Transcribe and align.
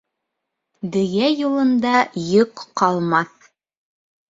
Дөйә 0.95 1.27
юлында 1.41 1.93
йөк 2.23 2.65
ҡалмаҫ. 2.83 3.49